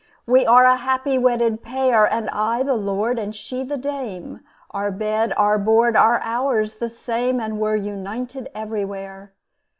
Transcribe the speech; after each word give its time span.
We 0.25 0.47
are 0.47 0.65
a 0.65 0.77
happy 0.77 1.19
wedded 1.19 1.61
pair, 1.61 2.11
And 2.11 2.27
I 2.31 2.63
the 2.63 2.73
lord 2.73 3.19
and 3.19 3.35
she 3.35 3.63
the 3.63 3.77
dame; 3.77 4.39
Our 4.71 4.89
bed 4.89 5.31
our 5.37 5.59
board 5.59 5.95
our 5.95 6.19
hours 6.23 6.79
the 6.79 6.89
same, 6.89 7.39
And 7.39 7.59
we're 7.59 7.75
united 7.75 8.49
everywhere. 8.55 9.33